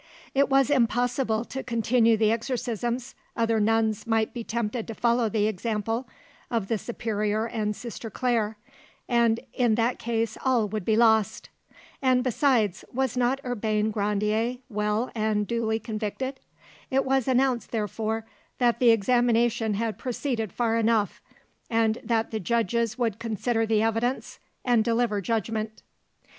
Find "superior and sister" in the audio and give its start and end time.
6.79-8.09